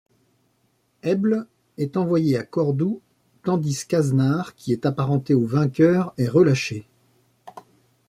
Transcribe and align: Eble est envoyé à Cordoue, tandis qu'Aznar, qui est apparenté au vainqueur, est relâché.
Eble 1.03 1.45
est 1.77 1.95
envoyé 1.95 2.35
à 2.35 2.41
Cordoue, 2.41 3.01
tandis 3.43 3.85
qu'Aznar, 3.85 4.55
qui 4.55 4.71
est 4.73 4.87
apparenté 4.87 5.35
au 5.35 5.45
vainqueur, 5.45 6.15
est 6.17 6.27
relâché. 6.27 6.87